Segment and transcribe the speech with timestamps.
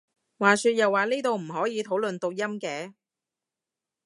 [0.39, 2.91] 話說又話呢度唔可以討論讀音嘅？